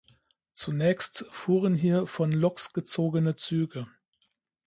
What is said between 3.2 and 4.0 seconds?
Züge.